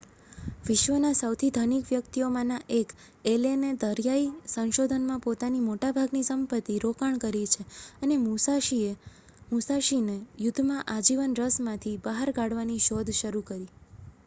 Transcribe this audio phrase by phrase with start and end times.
[0.67, 2.93] વિશ્વના સૌથી ધનિક વ્યક્તિઓમાંના 1
[3.25, 7.65] એલેને દરિયાઈ સંશોધનમાં પોતાની મોટાભાગની સંપત્તિ રોકાણ કરી છે
[8.01, 10.15] અને મુસાશીને
[10.39, 13.69] યુદ્ધમાં આજીવન રસમાંથી બહાર કાઢવાની શોધ શરૂ કરી